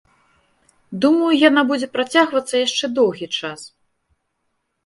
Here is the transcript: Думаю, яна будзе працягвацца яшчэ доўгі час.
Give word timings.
Думаю, 1.03 1.27
яна 1.49 1.61
будзе 1.71 1.89
працягвацца 1.97 2.55
яшчэ 2.65 2.85
доўгі 2.97 3.27
час. 3.41 3.61